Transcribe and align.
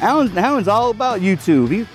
Alan, 0.00 0.36
Alan's 0.38 0.68
all 0.68 0.90
about 0.90 1.20
YouTube. 1.20 1.70
He, 1.70 1.86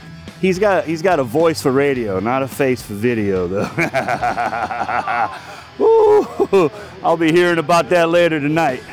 he's 0.41 0.59
got 0.59 0.85
he's 0.85 1.01
got 1.01 1.19
a 1.19 1.23
voice 1.23 1.61
for 1.61 1.71
radio, 1.71 2.19
not 2.19 2.43
a 2.43 2.47
face 2.47 2.81
for 2.81 2.93
video, 2.93 3.47
though. 3.47 3.61
Ooh, 5.79 6.69
I'll 7.01 7.17
be 7.17 7.31
hearing 7.31 7.59
about 7.59 7.89
that 7.89 8.09
later 8.09 8.39
tonight. 8.39 8.83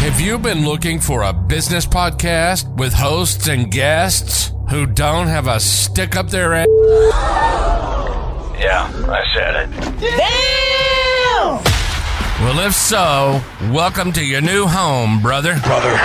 Have 0.00 0.20
you 0.20 0.38
been 0.38 0.64
looking 0.64 1.00
for 1.00 1.22
a 1.22 1.32
business 1.32 1.86
podcast 1.86 2.72
with 2.76 2.92
hosts 2.92 3.48
and 3.48 3.70
guests 3.70 4.52
who 4.70 4.86
don't 4.86 5.26
have 5.26 5.46
a 5.48 5.58
stick 5.58 6.16
up 6.16 6.28
their 6.30 6.54
ass? 6.54 6.66
Yeah, 8.58 8.90
I 9.08 9.24
said 9.34 9.56
it. 9.56 9.70
Damn! 10.00 11.62
Well, 12.44 12.60
if 12.66 12.74
so, 12.74 13.42
welcome 13.72 14.12
to 14.12 14.24
your 14.24 14.40
new 14.40 14.66
home, 14.66 15.20
brother. 15.20 15.58
Brother. 15.64 15.98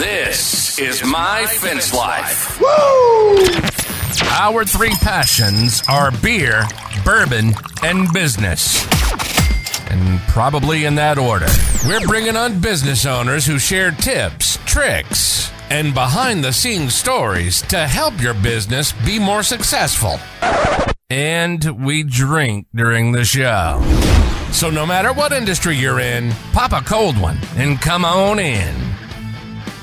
This 0.00 0.78
is 0.78 1.04
My 1.04 1.44
Fence 1.44 1.92
Life. 1.92 2.58
Woo! 2.58 3.44
Our 4.30 4.64
three 4.64 4.94
passions 5.02 5.82
are 5.90 6.10
beer, 6.22 6.64
bourbon, 7.04 7.52
and 7.82 8.10
business. 8.10 8.82
And 9.90 10.18
probably 10.20 10.86
in 10.86 10.94
that 10.94 11.18
order. 11.18 11.48
We're 11.86 12.00
bringing 12.06 12.34
on 12.34 12.60
business 12.60 13.04
owners 13.04 13.44
who 13.44 13.58
share 13.58 13.90
tips, 13.90 14.58
tricks, 14.64 15.52
and 15.68 15.92
behind 15.92 16.42
the 16.44 16.54
scenes 16.54 16.94
stories 16.94 17.60
to 17.62 17.86
help 17.86 18.18
your 18.22 18.32
business 18.32 18.92
be 19.04 19.18
more 19.18 19.42
successful. 19.42 20.18
And 21.10 21.84
we 21.84 22.04
drink 22.04 22.68
during 22.74 23.12
the 23.12 23.26
show. 23.26 23.82
So 24.50 24.70
no 24.70 24.86
matter 24.86 25.12
what 25.12 25.32
industry 25.32 25.76
you're 25.76 26.00
in, 26.00 26.32
pop 26.54 26.72
a 26.72 26.80
cold 26.80 27.20
one 27.20 27.36
and 27.56 27.78
come 27.78 28.06
on 28.06 28.38
in. 28.38 28.89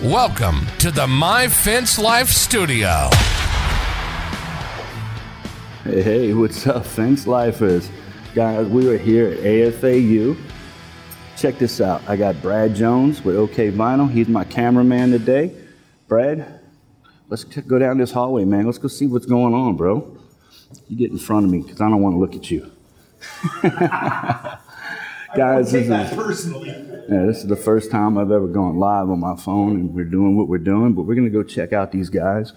Welcome 0.03 0.67
to 0.77 0.91
the 0.91 1.07
My 1.07 1.47
Fence 1.47 1.97
Life 1.97 2.29
Studio. 2.29 3.09
Hey, 5.83 6.03
hey, 6.03 6.33
what's 6.35 6.67
up, 6.67 6.85
Fence 6.85 7.25
Lifers? 7.25 7.89
Guys, 8.35 8.67
we 8.67 8.87
are 8.93 8.97
here 8.99 9.31
at 9.31 9.39
AFAU. 9.39 10.37
Check 11.35 11.57
this 11.57 11.81
out. 11.81 12.07
I 12.07 12.15
got 12.15 12.39
Brad 12.43 12.75
Jones 12.75 13.25
with 13.25 13.37
OK 13.37 13.71
Vinyl. 13.71 14.07
He's 14.07 14.27
my 14.27 14.43
cameraman 14.43 15.09
today. 15.09 15.51
Brad, 16.07 16.59
let's 17.29 17.43
go 17.43 17.79
down 17.79 17.97
this 17.97 18.11
hallway, 18.11 18.45
man. 18.45 18.67
Let's 18.67 18.77
go 18.77 18.87
see 18.87 19.07
what's 19.07 19.25
going 19.25 19.55
on, 19.55 19.77
bro. 19.77 20.15
You 20.87 20.95
get 20.95 21.09
in 21.09 21.17
front 21.17 21.43
of 21.43 21.51
me 21.51 21.63
because 21.63 21.81
I 21.81 21.89
don't 21.89 22.03
want 22.03 22.13
to 22.13 22.19
look 22.19 22.35
at 22.35 22.51
you. 22.51 22.71
Guys, 25.35 25.71
this 25.71 25.89
is, 25.89 26.13
personally. 26.13 26.69
yeah, 26.69 27.25
this 27.25 27.39
is 27.39 27.47
the 27.47 27.55
first 27.55 27.91
time 27.91 28.17
I've 28.17 28.31
ever 28.31 28.47
gone 28.47 28.77
live 28.77 29.09
on 29.09 29.19
my 29.19 29.35
phone, 29.35 29.75
and 29.75 29.93
we're 29.93 30.05
doing 30.05 30.37
what 30.37 30.47
we're 30.47 30.57
doing. 30.57 30.93
But 30.93 31.03
we're 31.03 31.15
gonna 31.15 31.29
go 31.29 31.43
check 31.43 31.73
out 31.73 31.91
these 31.91 32.09
guys. 32.09 32.53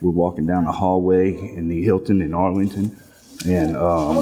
We're 0.00 0.10
walking 0.10 0.46
down 0.46 0.64
the 0.64 0.72
hallway 0.72 1.36
in 1.36 1.68
the 1.68 1.82
Hilton 1.82 2.20
in 2.20 2.34
Arlington, 2.34 2.96
and 3.46 3.76
um, 3.76 4.16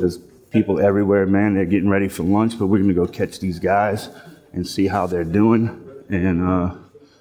there's 0.00 0.18
people 0.50 0.80
everywhere, 0.80 1.26
man. 1.26 1.54
They're 1.54 1.64
getting 1.64 1.88
ready 1.88 2.08
for 2.08 2.24
lunch, 2.24 2.58
but 2.58 2.66
we're 2.66 2.78
gonna 2.78 2.94
go 2.94 3.06
catch 3.06 3.38
these 3.38 3.58
guys 3.58 4.08
and 4.52 4.66
see 4.66 4.88
how 4.88 5.06
they're 5.06 5.24
doing. 5.24 5.82
And 6.08 6.42
uh 6.42 6.74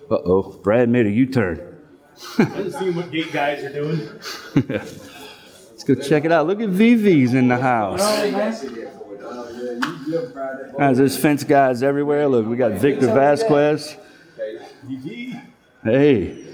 oh, 0.09 0.59
Brad 0.63 0.89
made 0.89 1.05
a 1.05 1.11
U-turn. 1.11 1.75
Let's 2.37 2.79
see 2.79 2.91
what 2.91 3.11
gate 3.11 3.31
guys 3.31 3.63
are 3.63 3.73
doing. 3.73 4.09
Let's 4.69 5.83
go 5.83 5.95
check 5.95 6.25
it 6.25 6.31
out. 6.31 6.47
Look 6.47 6.61
at 6.61 6.69
VV's 6.69 7.33
in 7.33 7.47
the 7.47 7.57
house. 7.57 8.01
Guys, 10.77 10.97
there's 10.97 11.17
fence 11.17 11.43
guys 11.43 11.81
everywhere. 11.83 12.27
Look, 12.27 12.45
we 12.45 12.55
got 12.57 12.73
Victor 12.73 13.07
Vasquez. 13.07 13.95
Hey. 15.83 16.45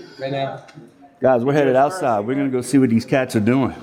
Guys, 1.22 1.44
we're 1.44 1.54
headed 1.54 1.76
outside. 1.76 2.22
We're 2.22 2.36
gonna 2.36 2.50
go 2.50 2.62
see 2.62 2.78
what 2.78 2.90
these 2.90 3.06
cats 3.06 3.36
are 3.36 3.40
doing. 3.40 3.76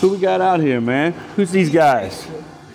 Who 0.00 0.10
we 0.10 0.18
got 0.18 0.40
out 0.40 0.60
here, 0.60 0.80
man? 0.80 1.12
Who's 1.36 1.50
these 1.50 1.70
guys? 1.70 2.26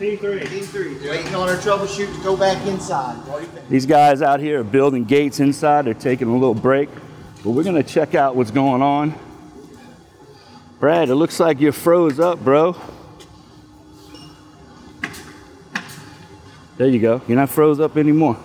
Team 0.04 0.18
three. 0.18 1.10
Waiting 1.10 1.34
on 1.34 1.48
our 1.48 1.56
troubleshoot 1.56 2.14
to 2.14 2.24
go 2.24 2.36
back 2.36 2.68
inside. 2.68 3.16
What 3.26 3.38
do 3.40 3.46
you 3.46 3.52
think? 3.52 3.70
These 3.70 3.86
guys 3.86 4.22
out 4.22 4.42
here 4.42 4.60
are 4.60 4.64
building 4.66 5.06
gates 5.06 5.40
inside. 5.40 5.86
They're 5.86 5.94
taking 5.94 6.28
a 6.28 6.34
little 6.34 6.54
break. 6.54 6.90
But 7.42 7.52
we're 7.52 7.64
gonna 7.64 7.84
check 7.84 8.14
out 8.14 8.36
what's 8.36 8.52
going 8.52 8.82
on. 8.82 9.16
Brad, 10.82 11.08
it 11.08 11.16
looks 11.16 11.40
like 11.40 11.62
you're 11.62 11.72
froze 11.72 12.20
up, 12.20 12.44
bro. 12.44 12.76
There 16.76 16.88
you 16.88 17.00
go. 17.00 17.22
You're 17.26 17.38
not 17.38 17.50
froze 17.50 17.80
up 17.80 17.96
anymore. 17.96 18.38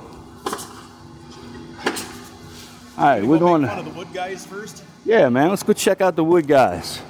All 2.96 3.04
right, 3.04 3.24
we're 3.24 3.38
going 3.40 3.62
One 3.62 3.70
to. 3.70 3.78
of 3.78 3.84
the 3.84 3.98
wood 3.98 4.12
guys 4.14 4.46
first. 4.46 4.84
Yeah, 5.04 5.28
man, 5.28 5.48
let's 5.48 5.64
go 5.64 5.72
check 5.72 6.00
out 6.00 6.14
the 6.14 6.22
wood 6.22 6.46
guys. 6.46 7.00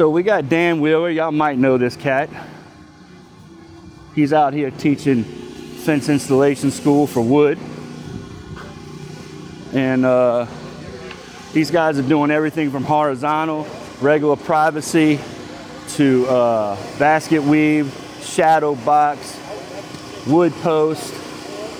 So 0.00 0.08
we 0.08 0.22
got 0.22 0.48
Dan 0.48 0.80
Wheeler. 0.80 1.10
Y'all 1.10 1.30
might 1.30 1.58
know 1.58 1.76
this 1.76 1.94
cat. 1.94 2.30
He's 4.14 4.32
out 4.32 4.54
here 4.54 4.70
teaching 4.70 5.24
fence 5.24 6.08
installation 6.08 6.70
school 6.70 7.06
for 7.06 7.20
wood. 7.20 7.58
And 9.74 10.06
uh, 10.06 10.46
these 11.52 11.70
guys 11.70 11.98
are 11.98 12.02
doing 12.02 12.30
everything 12.30 12.70
from 12.70 12.82
horizontal, 12.82 13.66
regular 14.00 14.36
privacy, 14.36 15.20
to 15.88 16.26
uh, 16.28 16.98
basket 16.98 17.42
weave, 17.42 17.94
shadow 18.22 18.76
box, 18.76 19.38
wood 20.26 20.54
post, 20.62 21.12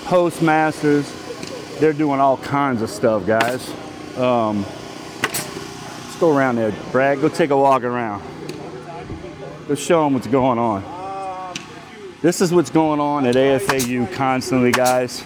postmasters. 0.05 1.11
They're 1.79 1.91
doing 1.91 2.19
all 2.19 2.37
kinds 2.37 2.83
of 2.83 2.91
stuff, 2.91 3.25
guys. 3.25 3.67
Um, 4.15 4.63
go 6.21 6.37
around 6.37 6.55
there, 6.57 6.71
Brad. 6.91 7.19
Go 7.19 7.29
take 7.29 7.49
a 7.49 7.57
walk 7.57 7.81
around. 7.81 8.21
Go 9.67 9.73
show 9.73 10.03
them 10.03 10.13
what's 10.13 10.27
going 10.27 10.59
on. 10.59 11.55
This 12.21 12.41
is 12.41 12.53
what's 12.53 12.69
going 12.69 12.99
on 12.99 13.25
at 13.25 13.33
AFAU 13.33 14.13
constantly, 14.13 14.71
guys. 14.71 15.23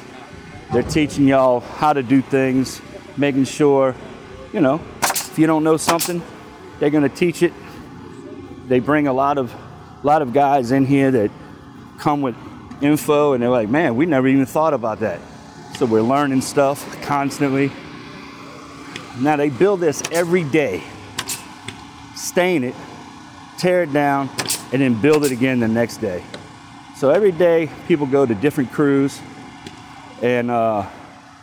They're 0.71 0.83
teaching 0.83 1.27
y'all 1.27 1.59
how 1.59 1.91
to 1.91 2.01
do 2.01 2.21
things, 2.21 2.81
making 3.17 3.43
sure, 3.43 3.93
you 4.53 4.61
know, 4.61 4.79
if 5.03 5.37
you 5.37 5.47
don't 5.47 5.65
know 5.65 5.75
something, 5.75 6.23
they're 6.79 6.89
gonna 6.89 7.09
teach 7.09 7.43
it. 7.43 7.51
They 8.69 8.79
bring 8.79 9.07
a 9.07 9.13
lot 9.13 9.37
of, 9.37 9.53
a 9.53 10.07
lot 10.07 10.21
of 10.21 10.31
guys 10.31 10.71
in 10.71 10.85
here 10.85 11.11
that 11.11 11.29
come 11.99 12.21
with 12.21 12.37
info, 12.79 13.33
and 13.33 13.43
they're 13.43 13.49
like, 13.49 13.67
man, 13.67 13.97
we 13.97 14.05
never 14.05 14.29
even 14.29 14.45
thought 14.45 14.73
about 14.73 15.01
that. 15.01 15.19
So 15.77 15.85
we're 15.87 16.03
learning 16.03 16.39
stuff 16.39 17.01
constantly. 17.01 17.69
Now 19.19 19.37
they 19.37 19.49
build 19.49 19.79
this 19.79 20.03
every 20.11 20.43
day, 20.43 20.83
stain 22.15 22.63
it, 22.63 22.75
tear 23.57 23.83
it 23.83 23.93
down, 23.93 24.29
and 24.73 24.81
then 24.81 24.99
build 25.01 25.23
it 25.23 25.31
again 25.31 25.61
the 25.61 25.67
next 25.67 25.97
day. 25.97 26.21
So 26.97 27.09
every 27.09 27.31
day 27.31 27.69
people 27.87 28.07
go 28.07 28.25
to 28.25 28.35
different 28.35 28.71
crews, 28.71 29.19
and 30.21 30.51
uh, 30.51 30.83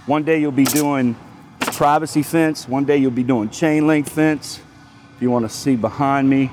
one 0.07 0.23
day 0.23 0.39
you'll 0.41 0.53
be 0.53 0.65
doing 0.65 1.17
privacy 1.61 2.23
fence, 2.23 2.69
one 2.69 2.85
day 2.85 2.99
you'll 2.99 3.11
be 3.11 3.23
doing 3.23 3.49
chain 3.49 3.87
link 3.87 4.07
fence. 4.07 4.61
If 5.17 5.23
you 5.23 5.31
want 5.31 5.45
to 5.45 5.49
see 5.49 5.77
behind 5.77 6.29
me, 6.29 6.51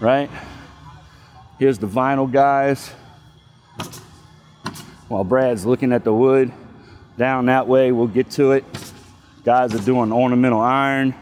right? 0.00 0.30
Here's 1.58 1.78
the 1.78 1.88
vinyl 1.88 2.30
guys. 2.30 2.88
While 5.08 5.24
Brad's 5.24 5.66
looking 5.66 5.92
at 5.92 6.04
the 6.04 6.12
wood, 6.12 6.52
down 7.16 7.46
that 7.46 7.66
way, 7.66 7.90
we'll 7.90 8.06
get 8.06 8.30
to 8.32 8.52
it. 8.52 8.64
Guys 9.48 9.74
are 9.74 9.78
doing 9.78 10.12
ornamental 10.12 10.60
iron, 10.60 11.14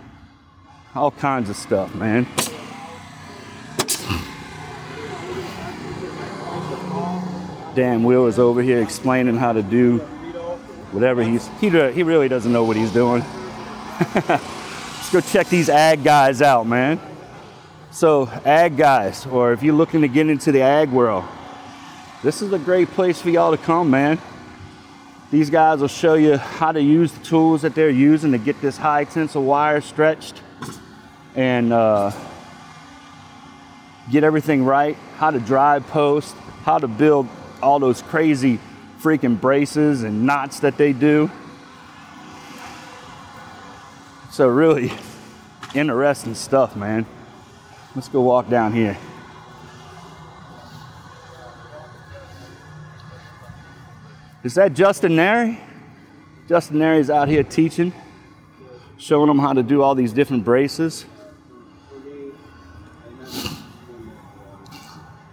all 0.97 1.13
kinds 1.13 1.49
of 1.49 1.55
stuff, 1.55 1.95
man. 1.95 2.27
Dan 7.77 8.03
Will 8.03 8.27
is 8.27 8.41
over 8.41 8.63
here 8.63 8.83
explaining 8.83 9.37
how 9.37 9.53
to 9.53 9.63
do 9.63 9.99
whatever 10.91 11.23
he's, 11.23 11.47
he, 11.61 11.69
he 11.69 12.03
really 12.03 12.27
doesn't 12.27 12.53
know 12.53 12.65
what 12.65 12.77
he's 12.77 12.91
doing. 12.91 13.23
Let's 14.17 15.13
go 15.13 15.21
check 15.21 15.47
these 15.47 15.69
ag 15.69 16.03
guys 16.03 16.43
out, 16.43 16.67
man. 16.67 17.01
So, 17.93 18.29
ag 18.45 18.77
guys, 18.77 19.25
or 19.27 19.53
if 19.53 19.63
you're 19.63 19.73
looking 19.73 20.01
to 20.01 20.09
get 20.09 20.29
into 20.29 20.51
the 20.51 20.63
ag 20.63 20.91
world, 20.91 21.23
this 22.25 22.43
is 22.43 22.53
a 22.53 22.59
great 22.59 22.89
place 22.89 23.23
for 23.23 23.31
y'all 23.31 23.57
to 23.57 23.63
come, 23.63 23.89
man. 23.89 24.19
These 25.31 25.51
guys 25.51 25.81
will 25.81 25.89
show 25.89 26.15
you 26.15 26.37
how 26.37 26.71
to 26.71 26.81
use 26.81 27.11
the 27.11 27.25
tools 27.25 27.63
that 27.63 27.75
they're 27.75 27.91
using 27.91 28.31
to 28.31 28.39
get 28.39 28.61
this 28.61 28.77
high 28.77 29.05
tensile 29.05 29.43
wire 29.43 29.81
stretched 29.81 30.41
and 31.35 31.73
uh, 31.73 32.13
get 34.11 34.23
everything 34.23 34.65
right, 34.65 34.97
how 35.17 35.33
to 35.33 35.41
drive 35.41 35.85
post, 35.89 36.37
how 36.63 36.79
to 36.79 36.87
build 36.87 37.29
all 37.61 37.81
those 37.81 38.03
crazy 38.03 38.61
freaking 39.01 39.41
braces 39.41 40.05
and 40.05 40.25
knots 40.25 40.61
that 40.61 40.79
they 40.79 40.93
do. 40.93 41.29
So 44.31 44.47
really 44.47 44.93
interesting 45.75 46.37
stuff, 46.37 46.77
man. 46.77 47.05
Let's 47.97 48.09
go 48.09 48.21
walk 48.21 48.49
down 48.49 48.73
here. 48.73 48.97
Is 54.47 54.55
that 54.55 54.75
Justin 54.75 55.17
Nary? 55.17 55.59
Justin 56.49 56.79
Nary's 56.79 57.11
out 57.11 57.27
here 57.27 57.43
teaching, 57.43 57.93
showing 58.97 59.27
them 59.27 59.41
how 59.41 59.53
to 59.53 59.65
do 59.65 59.83
all 59.83 59.97
these 59.97 60.13
different 60.13 60.45
braces. 60.45 61.05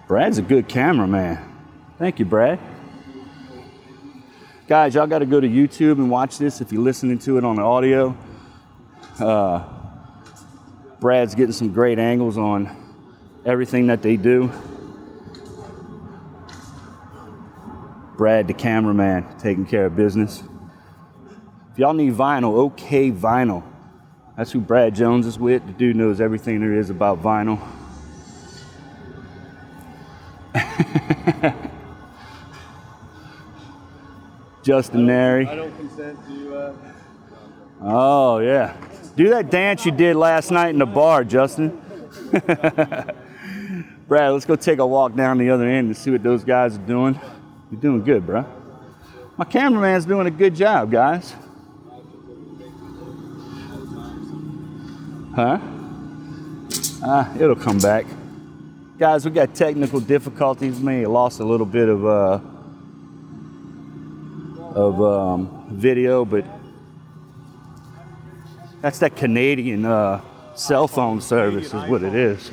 Brad's 0.07 0.39
a 0.39 0.41
good 0.41 0.67
cameraman. 0.67 1.37
Thank 1.99 2.17
you, 2.17 2.25
Brad. 2.25 2.57
Guys, 4.67 4.95
y'all 4.95 5.05
got 5.05 5.19
to 5.19 5.27
go 5.27 5.39
to 5.39 5.47
YouTube 5.47 5.99
and 5.99 6.09
watch 6.09 6.39
this 6.39 6.59
if 6.59 6.71
you're 6.71 6.81
listening 6.81 7.19
to 7.19 7.37
it 7.37 7.43
on 7.43 7.57
the 7.57 7.61
audio. 7.61 8.17
Uh, 9.19 9.63
Brad's 10.99 11.35
getting 11.35 11.53
some 11.53 11.71
great 11.71 11.99
angles 11.99 12.35
on 12.35 12.67
everything 13.45 13.85
that 13.85 14.01
they 14.01 14.17
do. 14.17 14.51
Brad, 18.17 18.47
the 18.47 18.53
cameraman, 18.53 19.25
taking 19.39 19.65
care 19.65 19.85
of 19.87 19.95
business. 19.95 20.43
If 21.71 21.79
y'all 21.79 21.93
need 21.93 22.13
vinyl, 22.13 22.53
OK 22.53 23.11
Vinyl. 23.11 23.63
That's 24.37 24.51
who 24.51 24.59
Brad 24.59 24.95
Jones 24.95 25.25
is 25.25 25.37
with. 25.39 25.65
The 25.65 25.73
dude 25.73 25.95
knows 25.95 26.19
everything 26.21 26.59
there 26.59 26.73
is 26.73 26.89
about 26.89 27.21
vinyl. 27.21 27.59
Justin 34.63 35.05
Nary. 35.05 35.47
I 35.47 35.55
don't 35.55 35.75
consent 35.77 36.17
to. 36.27 36.55
Uh, 36.55 36.73
Oh, 37.85 38.39
yeah. 38.39 38.77
Do 39.17 39.29
that 39.29 39.51
dance 39.51 39.85
you 39.85 39.91
did 39.91 40.15
last 40.15 40.51
night 40.51 40.69
in 40.69 40.79
the 40.79 40.85
bar, 40.85 41.25
Justin. 41.25 41.69
Brad, 44.07 44.31
let's 44.31 44.45
go 44.45 44.55
take 44.55 44.79
a 44.79 44.87
walk 44.87 45.15
down 45.15 45.37
the 45.37 45.49
other 45.49 45.67
end 45.67 45.87
and 45.87 45.97
see 45.97 46.09
what 46.09 46.23
those 46.23 46.45
guys 46.45 46.75
are 46.75 46.81
doing. 46.81 47.19
You're 47.73 47.81
doing 47.81 48.03
good, 48.03 48.27
bro. 48.27 48.45
My 49.35 49.45
cameraman's 49.45 50.05
doing 50.05 50.27
a 50.27 50.31
good 50.31 50.53
job, 50.53 50.91
guys. 50.91 51.33
Huh? 55.33 55.57
Ah, 57.03 57.35
it'll 57.35 57.55
come 57.55 57.79
back. 57.79 58.05
Guys, 58.99 59.25
we 59.25 59.31
got 59.31 59.55
technical 59.55 59.99
difficulties. 59.99 60.77
Have 60.77 61.07
lost 61.07 61.39
a 61.39 61.43
little 61.43 61.65
bit 61.65 61.89
of 61.89 62.05
uh, 62.05 62.39
of 64.75 65.01
um, 65.01 65.65
video, 65.71 66.25
but 66.25 66.45
that's 68.81 68.99
that 68.99 69.15
Canadian 69.15 69.83
uh, 69.83 70.21
cell 70.53 70.87
phone 70.87 71.21
service, 71.21 71.73
is 71.73 71.89
what 71.89 72.03
it 72.03 72.13
is. 72.13 72.51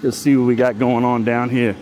Let's 0.00 0.16
go 0.16 0.22
see 0.22 0.36
what 0.36 0.46
we 0.46 0.54
got 0.54 0.78
going 0.78 1.04
on 1.04 1.24
down 1.24 1.50
here. 1.50 1.74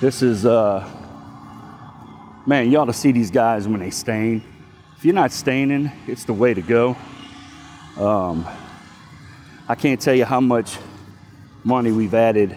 This 0.00 0.22
is, 0.22 0.46
uh, 0.46 0.88
man, 2.46 2.70
you 2.70 2.78
ought 2.78 2.84
to 2.84 2.92
see 2.92 3.10
these 3.10 3.32
guys 3.32 3.66
when 3.66 3.80
they 3.80 3.90
stain. 3.90 4.40
If 4.96 5.04
you're 5.04 5.14
not 5.14 5.32
staining, 5.32 5.90
it's 6.06 6.22
the 6.22 6.32
way 6.32 6.54
to 6.54 6.62
go. 6.62 6.96
Um, 7.96 8.46
I 9.66 9.74
can't 9.74 10.00
tell 10.00 10.14
you 10.14 10.26
how 10.26 10.40
much 10.40 10.78
money 11.64 11.90
we've 11.90 12.14
added 12.14 12.56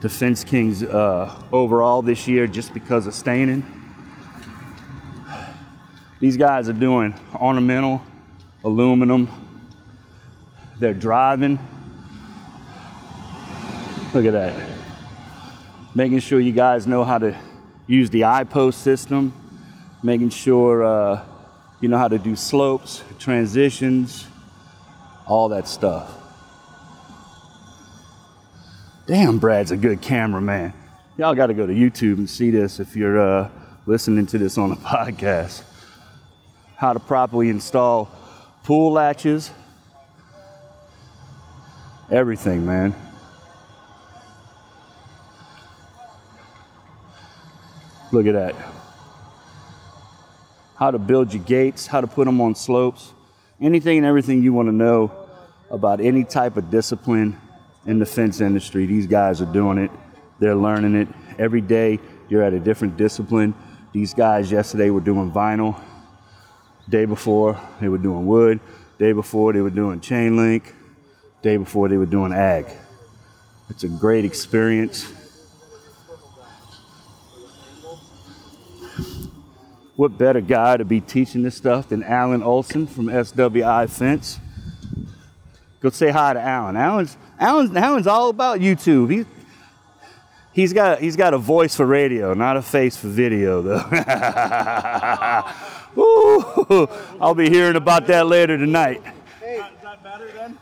to 0.00 0.08
Fence 0.08 0.44
Kings 0.44 0.84
uh, 0.84 1.42
overall 1.50 2.02
this 2.02 2.28
year 2.28 2.46
just 2.46 2.72
because 2.72 3.08
of 3.08 3.14
staining. 3.14 3.75
These 6.26 6.38
guys 6.38 6.68
are 6.68 6.72
doing 6.72 7.14
ornamental, 7.36 8.02
aluminum. 8.64 9.28
They're 10.80 10.92
driving. 10.92 11.56
Look 14.12 14.24
at 14.24 14.32
that. 14.32 14.68
Making 15.94 16.18
sure 16.18 16.40
you 16.40 16.50
guys 16.50 16.84
know 16.84 17.04
how 17.04 17.18
to 17.18 17.38
use 17.86 18.10
the 18.10 18.22
iPost 18.22 18.74
system. 18.74 19.32
Making 20.02 20.30
sure 20.30 20.84
uh, 20.84 21.24
you 21.80 21.88
know 21.88 21.96
how 21.96 22.08
to 22.08 22.18
do 22.18 22.34
slopes, 22.34 23.04
transitions, 23.20 24.26
all 25.28 25.50
that 25.50 25.68
stuff. 25.68 26.12
Damn, 29.06 29.38
Brad's 29.38 29.70
a 29.70 29.76
good 29.76 30.02
cameraman. 30.02 30.72
Y'all 31.18 31.36
got 31.36 31.46
to 31.46 31.54
go 31.54 31.68
to 31.68 31.72
YouTube 31.72 32.18
and 32.18 32.28
see 32.28 32.50
this 32.50 32.80
if 32.80 32.96
you're 32.96 33.20
uh, 33.20 33.48
listening 33.86 34.26
to 34.26 34.38
this 34.38 34.58
on 34.58 34.72
a 34.72 34.76
podcast. 34.78 35.62
How 36.76 36.92
to 36.92 37.00
properly 37.00 37.48
install 37.48 38.10
pool 38.64 38.92
latches, 38.92 39.50
everything, 42.10 42.66
man. 42.66 42.94
Look 48.12 48.26
at 48.26 48.34
that. 48.34 48.54
How 50.76 50.90
to 50.90 50.98
build 50.98 51.32
your 51.32 51.42
gates, 51.42 51.86
how 51.86 52.00
to 52.00 52.06
put 52.06 52.26
them 52.26 52.40
on 52.40 52.54
slopes 52.54 53.12
anything 53.60 53.98
and 53.98 54.06
everything 54.06 54.42
you 54.42 54.52
want 54.52 54.68
to 54.68 54.74
know 54.74 55.12
about 55.70 56.00
any 56.00 56.24
type 56.24 56.56
of 56.56 56.70
discipline 56.70 57.38
in 57.86 57.98
the 57.98 58.06
fence 58.06 58.40
industry, 58.40 58.86
these 58.86 59.06
guys 59.06 59.40
are 59.40 59.52
doing 59.52 59.78
it. 59.78 59.90
They're 60.38 60.56
learning 60.56 60.94
it. 60.96 61.08
Every 61.38 61.60
day 61.60 61.98
you're 62.28 62.42
at 62.42 62.52
a 62.52 62.60
different 62.60 62.96
discipline. 62.96 63.54
These 63.92 64.14
guys 64.14 64.50
yesterday 64.50 64.90
were 64.90 65.00
doing 65.00 65.30
vinyl. 65.30 65.80
Day 66.88 67.04
before 67.04 67.60
they 67.80 67.88
were 67.88 67.98
doing 67.98 68.26
wood. 68.26 68.60
Day 68.98 69.12
before 69.12 69.52
they 69.52 69.60
were 69.60 69.70
doing 69.70 70.00
chain 70.00 70.36
link. 70.36 70.74
Day 71.42 71.56
before 71.56 71.88
they 71.88 71.96
were 71.96 72.06
doing 72.06 72.32
ag. 72.32 72.66
It's 73.68 73.84
a 73.84 73.88
great 73.88 74.24
experience. 74.24 75.12
what 79.96 80.16
better 80.18 80.40
guy 80.42 80.76
to 80.76 80.84
be 80.84 81.00
teaching 81.00 81.42
this 81.42 81.56
stuff 81.56 81.88
than 81.88 82.02
Alan 82.04 82.42
Olson 82.42 82.86
from 82.86 83.06
SWI 83.06 83.88
Fence? 83.88 84.38
Go 85.80 85.90
say 85.90 86.10
hi 86.10 86.34
to 86.34 86.40
Alan. 86.40 86.76
Alan's 86.76 87.16
Alan's 87.40 87.74
Alan's 87.74 88.06
all 88.06 88.28
about 88.28 88.60
YouTube. 88.60 89.10
He 89.10 89.24
he's 90.52 90.72
got 90.72 91.00
he's 91.00 91.16
got 91.16 91.34
a 91.34 91.38
voice 91.38 91.74
for 91.74 91.86
radio, 91.86 92.34
not 92.34 92.56
a 92.56 92.62
face 92.62 92.96
for 92.96 93.08
video 93.08 93.62
though. 93.62 93.82
Ooh, 95.98 96.88
I'll 97.20 97.34
be 97.34 97.48
hearing 97.48 97.76
about 97.76 98.06
that 98.08 98.26
later 98.26 98.58
tonight. 98.58 99.02
hey, 99.40 99.56
is 99.56 99.82
that 99.82 100.02
better 100.02 100.30
then? 100.32 100.58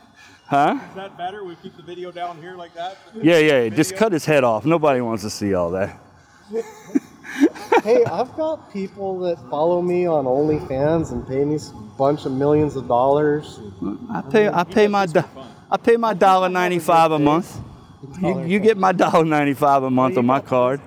Huh? 0.47 0.79
Is 0.89 0.95
that 0.95 1.17
better? 1.17 1.43
We 1.43 1.55
keep 1.55 1.75
the 1.75 1.83
video 1.83 2.11
down 2.11 2.39
here 2.39 2.55
like 2.55 2.73
that. 2.75 2.97
Yeah, 3.15 3.39
yeah. 3.39 3.69
Just 3.69 3.95
cut 3.95 4.11
his 4.11 4.25
head 4.25 4.43
off. 4.43 4.65
Nobody 4.65 5.01
wants 5.01 5.23
to 5.23 5.29
see 5.29 5.53
all 5.55 5.71
that. 5.71 5.99
hey, 7.83 8.05
I've 8.05 8.33
got 8.35 8.71
people 8.71 9.19
that 9.21 9.37
follow 9.49 9.81
me 9.81 10.05
on 10.05 10.25
OnlyFans 10.25 11.11
and 11.11 11.27
pay 11.27 11.43
me 11.43 11.55
a 11.55 11.97
bunch 11.97 12.25
of 12.25 12.31
millions 12.31 12.75
of 12.75 12.87
dollars. 12.87 13.59
I 14.11 14.21
pay 14.21 14.47
I 14.47 14.63
pay 14.63 14.87
my 14.87 15.07
do- 15.07 15.23
I 15.71 15.77
pay 15.77 15.97
my 15.97 16.13
dollar 16.13 16.47
ninety 16.49 16.79
five 16.79 17.11
a 17.11 17.19
month. 17.19 17.59
You, 18.21 18.43
you 18.43 18.59
get 18.59 18.77
my 18.77 18.91
dollar 18.91 19.25
ninety 19.25 19.55
five 19.55 19.81
a 19.81 19.89
month 19.89 20.17
on 20.17 20.25
my 20.27 20.39
card. 20.39 20.79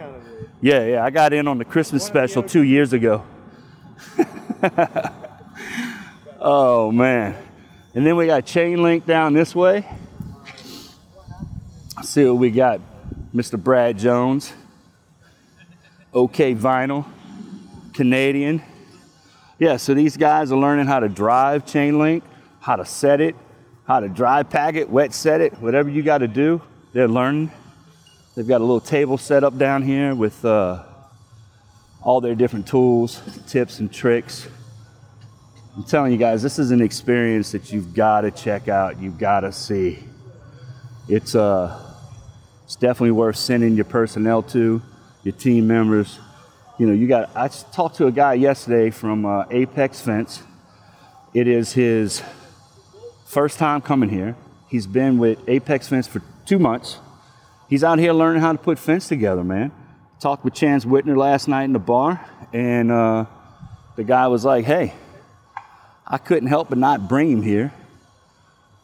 Yeah, 0.61 0.85
yeah. 0.87 1.05
I 1.05 1.11
got 1.11 1.33
in 1.33 1.49
on 1.49 1.59
the 1.59 1.65
Christmas 1.65 2.05
special 2.05 2.43
two 2.45 2.63
years 2.63 2.93
ago. 2.93 3.25
oh 6.41 6.91
man. 6.93 7.37
And 7.95 8.07
then 8.07 8.17
we 8.17 8.27
got 8.27 8.45
chain 8.45 8.83
link 8.83 9.07
down 9.07 9.33
this 9.33 9.55
way. 9.55 9.85
See 12.03 12.25
what 12.25 12.35
we 12.35 12.51
got. 12.51 12.81
Mr. 13.35 13.63
Brad 13.63 13.99
Jones. 13.99 14.53
OK 16.13 16.55
Vinyl. 16.55 17.05
Canadian. 17.93 18.63
Yeah, 19.59 19.77
so 19.77 19.93
these 19.93 20.17
guys 20.17 20.53
are 20.53 20.59
learning 20.59 20.87
how 20.87 21.01
to 21.01 21.09
drive 21.09 21.67
chain 21.67 21.99
link, 21.99 22.23
how 22.61 22.77
to 22.77 22.85
set 22.85 23.21
it, 23.21 23.35
how 23.89 23.99
to 23.99 24.09
dry 24.09 24.45
pack 24.45 24.77
it, 24.77 24.89
wet 24.89 25.13
set 25.13 25.41
it, 25.41 25.53
whatever 25.61 25.89
you 25.89 26.03
got 26.03 26.19
to 26.19 26.29
do, 26.29 26.63
they're 26.93 27.09
learning. 27.09 27.51
They've 28.37 28.47
got 28.47 28.61
a 28.61 28.65
little 28.65 28.81
table 28.81 29.19
set 29.19 29.43
up 29.43 29.59
down 29.59 29.83
here 29.83 30.15
with 30.15 30.45
uh, 30.45 30.85
all 32.03 32.21
their 32.21 32.35
different 32.35 32.67
tools, 32.67 33.21
tips, 33.47 33.81
and 33.81 33.93
tricks. 33.93 34.49
I'm 35.77 35.85
telling 35.85 36.13
you 36.13 36.19
guys, 36.19 36.43
this 36.43 36.59
is 36.59 36.71
an 36.71 36.81
experience 36.81 37.53
that 37.53 37.73
you've 37.73 37.95
got 37.95 38.23
to 38.23 38.31
check 38.31 38.69
out. 38.69 39.01
You've 39.01 39.19
got 39.19 39.41
to 39.41 39.53
see. 39.53 39.99
It's 41.09 41.35
uh, 41.35 41.79
it's 42.65 42.77
definitely 42.77 43.13
worth 43.13 43.37
sending 43.37 43.75
your 43.75 43.85
personnel 43.85 44.43
to, 44.45 44.83
your 45.23 45.35
team 45.35 45.67
members. 45.67 46.19
You 46.79 46.87
know, 46.87 46.93
you 46.93 47.07
got. 47.07 47.31
I 47.35 47.49
talked 47.49 47.97
to 47.97 48.07
a 48.07 48.13
guy 48.13 48.35
yesterday 48.35 48.91
from 48.91 49.25
uh, 49.25 49.45
Apex 49.51 50.01
Fence. 50.01 50.43
It 51.35 51.47
is 51.47 51.73
his 51.73 52.23
First 53.29 53.59
time 53.59 53.83
coming 53.83 54.09
here. 54.09 54.37
He's 54.69 54.87
been 54.87 55.19
with 55.19 55.47
Apex 55.47 55.87
Fence 55.87 56.07
for 56.07 56.23
two 56.47 56.59
months. 56.59 56.97
He's 57.69 57.85
out 57.85 57.99
here 57.99 58.15
learning 58.15 58.41
how 58.41 58.53
to 58.53 58.59
put 58.59 58.79
fence 58.79 59.07
together, 59.07 59.45
man. 59.45 59.71
Talked 60.21 60.45
with 60.45 60.53
Chance 60.53 60.85
Whitner 60.85 61.17
last 61.17 61.47
night 61.47 61.63
in 61.63 61.73
the 61.73 61.79
bar, 61.79 62.21
and 62.53 62.91
uh, 62.91 63.27
the 63.95 64.03
guy 64.03 64.27
was 64.27 64.45
like, 64.45 64.65
hey, 64.65 64.93
I 66.05 66.19
couldn't 66.19 66.49
help 66.49 66.71
but 66.71 66.79
not 66.79 67.09
bring 67.09 67.31
him 67.31 67.41
here 67.41 67.73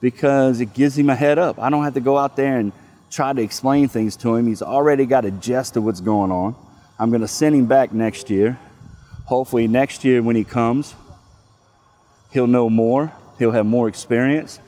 because 0.01 0.61
it 0.61 0.75
gives 0.75 0.97
him 0.97 1.11
a 1.11 1.17
head 1.17 1.41
up. 1.41 1.59
I 1.59 1.71
don't 1.71 1.83
have 1.83 1.95
to 1.95 2.01
go 2.01 2.17
out 2.17 2.37
there 2.37 2.57
and 2.57 2.71
try 3.11 3.33
to 3.33 3.43
explain 3.43 3.89
things 3.89 4.15
to 4.19 4.37
him. 4.37 4.47
He's 4.47 4.63
already 4.63 5.07
got 5.07 5.25
a 5.25 5.33
gist 5.33 5.77
of 5.77 5.83
what's 5.83 6.01
going 6.01 6.31
on. 6.31 6.55
I'm 7.01 7.11
going 7.11 7.23
to 7.23 7.29
send 7.29 7.57
him 7.57 7.67
back 7.67 7.93
next 7.93 8.31
year. 8.31 8.57
Hopefully, 9.25 9.67
next 9.67 10.05
year 10.05 10.23
when 10.23 10.37
he 10.37 10.45
comes, 10.45 10.95
he'll 12.31 12.47
know 12.47 12.71
more, 12.71 13.13
he'll 13.41 13.51
have 13.51 13.67
more 13.67 13.89
experience, 13.89 14.61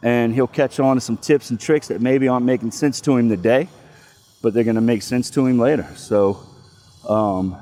and 0.00 0.32
he'll 0.32 0.46
catch 0.46 0.78
on 0.78 0.94
to 0.94 1.00
some 1.00 1.16
tips 1.16 1.50
and 1.50 1.58
tricks 1.58 1.88
that 1.88 2.00
maybe 2.00 2.28
aren't 2.28 2.46
making 2.46 2.70
sense 2.70 3.00
to 3.00 3.16
him 3.16 3.28
today, 3.28 3.68
but 4.44 4.52
they're 4.52 4.62
going 4.62 4.74
to 4.74 4.82
make 4.82 5.00
sense 5.00 5.30
to 5.30 5.46
him 5.46 5.58
later. 5.58 5.88
So, 5.96 6.38
um, 7.08 7.56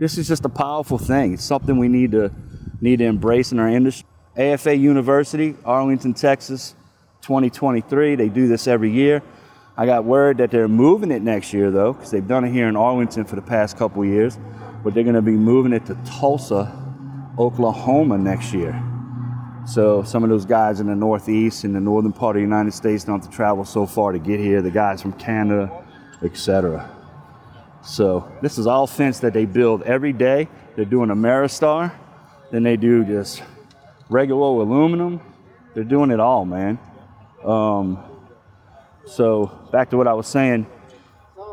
this 0.00 0.18
is 0.18 0.26
just 0.26 0.44
a 0.44 0.48
powerful 0.48 0.98
thing. 0.98 1.34
It's 1.34 1.44
something 1.44 1.78
we 1.78 1.86
need 1.86 2.10
to 2.12 2.32
need 2.80 2.98
to 2.98 3.04
embrace 3.04 3.52
in 3.52 3.60
our 3.60 3.68
industry. 3.68 4.08
AFA 4.36 4.74
University, 4.74 5.54
Arlington, 5.64 6.14
Texas, 6.14 6.74
2023. 7.22 8.16
They 8.16 8.28
do 8.28 8.48
this 8.48 8.66
every 8.66 8.90
year. 8.90 9.22
I 9.76 9.86
got 9.86 10.04
word 10.04 10.38
that 10.38 10.50
they're 10.50 10.66
moving 10.66 11.12
it 11.12 11.22
next 11.22 11.52
year 11.52 11.70
though, 11.70 11.92
because 11.92 12.10
they've 12.10 12.26
done 12.26 12.44
it 12.44 12.50
here 12.50 12.66
in 12.66 12.74
Arlington 12.76 13.24
for 13.24 13.36
the 13.36 13.42
past 13.42 13.76
couple 13.78 14.04
years, 14.04 14.36
but 14.82 14.94
they're 14.94 15.04
going 15.04 15.14
to 15.14 15.22
be 15.22 15.30
moving 15.30 15.72
it 15.72 15.86
to 15.86 15.94
Tulsa, 16.04 16.72
Oklahoma 17.38 18.18
next 18.18 18.52
year. 18.52 18.82
So 19.64 20.02
some 20.02 20.24
of 20.24 20.30
those 20.30 20.44
guys 20.44 20.80
in 20.80 20.88
the 20.88 20.96
Northeast, 20.96 21.64
in 21.64 21.72
the 21.72 21.80
northern 21.80 22.12
part 22.12 22.34
of 22.34 22.40
the 22.40 22.44
United 22.44 22.72
States, 22.72 23.04
don't 23.04 23.20
have 23.20 23.30
to 23.30 23.36
travel 23.36 23.64
so 23.64 23.86
far 23.86 24.10
to 24.10 24.18
get 24.18 24.40
here. 24.40 24.60
The 24.60 24.70
guys 24.70 25.00
from 25.00 25.12
Canada, 25.12 25.84
etc. 26.22 26.90
So 27.82 28.30
this 28.42 28.58
is 28.58 28.66
all 28.66 28.86
fence 28.86 29.20
that 29.20 29.32
they 29.32 29.46
build 29.46 29.82
every 29.82 30.12
day. 30.12 30.48
They're 30.76 30.84
doing 30.84 31.08
Ameristar, 31.10 31.92
then 32.50 32.62
they 32.62 32.76
do 32.76 33.04
just 33.04 33.42
regular 34.08 34.62
aluminum. 34.62 35.20
They're 35.74 35.84
doing 35.84 36.10
it 36.10 36.20
all, 36.20 36.44
man. 36.44 36.78
Um, 37.44 38.04
so 39.06 39.46
back 39.72 39.90
to 39.90 39.96
what 39.96 40.06
I 40.06 40.12
was 40.12 40.26
saying. 40.26 40.66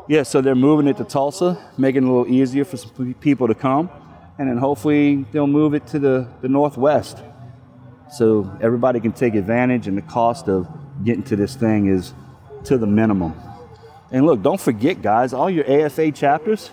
Yeah, 0.08 0.24
so 0.24 0.42
they're 0.42 0.56
moving 0.56 0.88
it 0.88 0.98
to 0.98 1.04
Tulsa, 1.04 1.72
making 1.78 2.04
it 2.04 2.10
a 2.10 2.12
little 2.12 2.34
easier 2.34 2.64
for 2.64 2.78
some 2.78 3.14
people 3.16 3.48
to 3.48 3.56
come, 3.56 3.90
and 4.38 4.50
then 4.50 4.58
hopefully 4.58 5.26
they'll 5.32 5.48
move 5.48 5.74
it 5.74 5.86
to 5.88 6.00
the, 6.00 6.30
the 6.42 6.48
Northwest, 6.48 7.22
so 8.10 8.50
everybody 8.62 9.02
can 9.02 9.12
take 9.12 9.36
advantage, 9.36 9.88
and 9.88 9.98
the 9.98 10.02
cost 10.02 10.48
of 10.48 10.66
getting 11.04 11.24
to 11.24 11.36
this 11.36 11.56
thing 11.56 11.88
is 11.88 12.14
to 12.64 12.78
the 12.78 12.88
minimum. 12.88 13.34
And 14.12 14.26
look, 14.26 14.42
don't 14.42 14.60
forget, 14.60 15.02
guys, 15.02 15.34
all 15.34 15.50
your 15.50 15.70
AFA 15.70 16.12
chapters, 16.12 16.70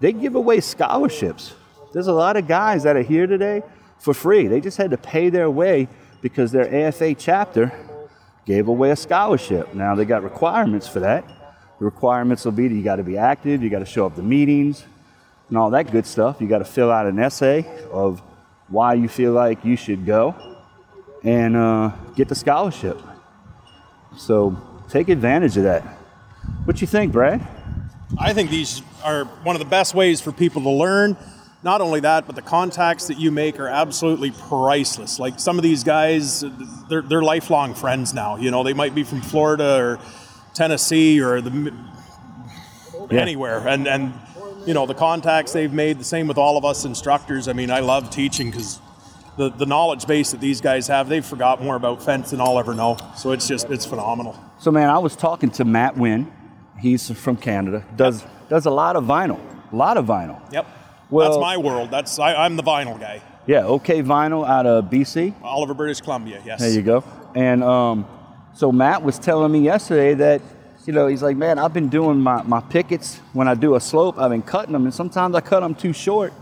they 0.00 0.12
give 0.12 0.34
away 0.34 0.60
scholarships. 0.60 1.54
There's 1.92 2.06
a 2.06 2.12
lot 2.12 2.36
of 2.36 2.48
guys 2.48 2.82
that 2.84 2.96
are 2.96 3.02
here 3.02 3.26
today 3.26 3.62
for 3.98 4.14
free. 4.14 4.46
They 4.46 4.60
just 4.60 4.76
had 4.76 4.90
to 4.90 4.96
pay 4.96 5.28
their 5.28 5.50
way 5.50 5.88
because 6.20 6.52
their 6.52 6.88
AFA 6.88 7.14
chapter 7.14 7.72
gave 8.44 8.68
away 8.68 8.90
a 8.90 8.96
scholarship. 8.96 9.74
Now 9.74 9.94
they 9.94 10.04
got 10.04 10.22
requirements 10.22 10.88
for 10.88 11.00
that. 11.00 11.26
The 11.78 11.84
requirements 11.84 12.44
will 12.44 12.52
be 12.52 12.68
that 12.68 12.74
you 12.74 12.82
got 12.82 12.96
to 12.96 13.04
be 13.04 13.18
active, 13.18 13.62
you 13.62 13.68
got 13.68 13.80
to 13.80 13.86
show 13.86 14.06
up 14.06 14.14
to 14.16 14.22
meetings, 14.22 14.84
and 15.48 15.58
all 15.58 15.70
that 15.70 15.90
good 15.90 16.06
stuff. 16.06 16.40
You 16.40 16.48
got 16.48 16.58
to 16.58 16.64
fill 16.64 16.90
out 16.90 17.06
an 17.06 17.18
essay 17.18 17.66
of 17.92 18.22
why 18.68 18.94
you 18.94 19.08
feel 19.08 19.32
like 19.32 19.64
you 19.64 19.76
should 19.76 20.06
go 20.06 20.34
and 21.22 21.56
uh, 21.56 21.92
get 22.14 22.28
the 22.28 22.34
scholarship. 22.34 23.00
So 24.16 24.56
take 24.88 25.08
advantage 25.08 25.56
of 25.56 25.64
that. 25.64 25.95
What 26.64 26.80
you 26.80 26.86
think, 26.86 27.12
Brad? 27.12 27.46
I 28.18 28.32
think 28.32 28.50
these 28.50 28.82
are 29.04 29.24
one 29.24 29.56
of 29.56 29.60
the 29.60 29.68
best 29.68 29.94
ways 29.94 30.20
for 30.20 30.32
people 30.32 30.62
to 30.62 30.70
learn. 30.70 31.16
Not 31.62 31.80
only 31.80 32.00
that, 32.00 32.26
but 32.26 32.36
the 32.36 32.42
contacts 32.42 33.08
that 33.08 33.18
you 33.18 33.30
make 33.30 33.58
are 33.58 33.68
absolutely 33.68 34.30
priceless. 34.30 35.18
Like 35.18 35.40
some 35.40 35.58
of 35.58 35.62
these 35.62 35.82
guys, 35.84 36.44
they're, 36.88 37.02
they're 37.02 37.22
lifelong 37.22 37.74
friends 37.74 38.14
now. 38.14 38.36
You 38.36 38.50
know, 38.50 38.62
they 38.62 38.74
might 38.74 38.94
be 38.94 39.02
from 39.02 39.20
Florida 39.20 39.76
or 39.78 39.98
Tennessee 40.54 41.20
or 41.20 41.40
the 41.40 41.72
Yeah. 43.10 43.20
anywhere, 43.20 43.66
and 43.68 43.86
and 43.86 44.12
you 44.66 44.74
know 44.74 44.86
the 44.86 44.94
contacts 44.94 45.52
they've 45.52 45.72
made. 45.72 45.98
The 45.98 46.04
same 46.04 46.26
with 46.26 46.38
all 46.38 46.56
of 46.56 46.64
us 46.64 46.84
instructors. 46.84 47.46
I 47.46 47.52
mean, 47.52 47.70
I 47.70 47.80
love 47.80 48.10
teaching 48.10 48.50
because 48.50 48.80
the 49.36 49.50
the 49.50 49.66
knowledge 49.66 50.06
base 50.06 50.30
that 50.32 50.40
these 50.40 50.60
guys 50.60 50.88
have, 50.88 51.08
they've 51.08 51.24
forgot 51.24 51.62
more 51.62 51.76
about 51.76 52.02
fence 52.02 52.30
than 52.30 52.40
I'll 52.40 52.58
ever 52.58 52.74
know. 52.74 52.96
So 53.16 53.32
it's 53.32 53.46
just 53.46 53.70
it's 53.70 53.86
phenomenal. 53.86 54.38
So, 54.58 54.70
man, 54.70 54.88
I 54.88 54.98
was 54.98 55.14
talking 55.16 55.50
to 55.52 55.64
Matt 55.64 55.96
Wynn. 55.96 56.32
He's 56.78 57.10
from 57.10 57.36
Canada. 57.36 57.84
Does 57.96 58.24
does 58.48 58.66
a 58.66 58.70
lot 58.70 58.96
of 58.96 59.04
vinyl. 59.04 59.40
A 59.72 59.76
lot 59.76 59.96
of 59.96 60.06
vinyl. 60.06 60.40
Yep. 60.52 60.66
Well- 61.10 61.30
That's 61.30 61.40
my 61.40 61.56
world. 61.56 61.90
That's 61.90 62.18
I, 62.18 62.34
I'm 62.34 62.56
the 62.56 62.62
vinyl 62.62 62.98
guy. 62.98 63.22
Yeah, 63.46 63.64
OK 63.66 64.02
Vinyl 64.02 64.44
out 64.48 64.66
of 64.66 64.86
BC. 64.86 65.34
Oliver, 65.42 65.72
British 65.72 66.00
Columbia. 66.00 66.42
Yes. 66.44 66.58
There 66.60 66.70
you 66.70 66.82
go. 66.82 67.04
And 67.36 67.62
um, 67.62 68.04
so 68.54 68.72
Matt 68.72 69.02
was 69.04 69.20
telling 69.20 69.52
me 69.52 69.60
yesterday 69.60 70.14
that, 70.14 70.42
you 70.84 70.92
know, 70.92 71.06
he's 71.06 71.22
like, 71.22 71.36
man, 71.36 71.58
I've 71.60 71.72
been 71.72 71.88
doing 71.88 72.18
my, 72.18 72.42
my 72.42 72.60
pickets 72.60 73.18
when 73.34 73.46
I 73.46 73.54
do 73.54 73.76
a 73.76 73.80
slope. 73.80 74.18
I've 74.18 74.30
been 74.30 74.42
cutting 74.42 74.72
them, 74.72 74.82
and 74.84 74.92
sometimes 74.92 75.36
I 75.36 75.40
cut 75.40 75.60
them 75.60 75.76
too 75.76 75.92
short. 75.92 76.32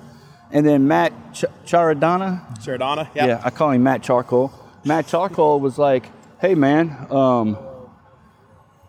And 0.54 0.64
then 0.66 0.87
Matt 0.88 1.12
Ch- 1.34 1.44
Charadana, 1.66 2.58
Saradana. 2.64 3.08
Yep. 3.14 3.26
yeah, 3.28 3.42
I 3.44 3.50
call 3.50 3.70
him 3.73 3.82
Matt 3.82 4.02
Charcoal. 4.02 4.52
Matt 4.84 5.06
Charcoal 5.08 5.58
was 5.61 5.76
like, 5.78 6.06
hey, 6.40 6.54
man, 6.54 7.06
um, 7.11 7.58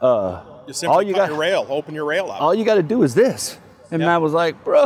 You 0.02 0.08
all 0.88 1.02
you 1.02 1.14
got- 1.14 1.30
your 1.30 1.38
rail, 1.38 1.66
open 1.70 1.94
your 1.96 2.06
rail 2.06 2.30
up. 2.32 2.42
all 2.42 2.54
you 2.54 2.66
got 2.66 2.76
to 2.76 2.84
do 2.84 3.04
is 3.04 3.16
this. 3.16 3.58
And 3.92 4.02
Yeah. 4.02 4.08
Matt 4.08 4.22
was 4.22 4.34
like, 4.34 4.64
bro, 4.64 4.84